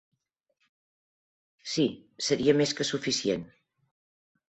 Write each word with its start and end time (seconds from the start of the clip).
Sí, 1.75 1.87
seria 2.31 2.59
més 2.63 2.77
que 2.81 2.91
suficient. 2.93 3.49